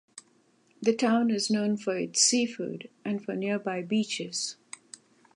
[0.81, 4.57] The town is known for its seafood and for nearby beaches.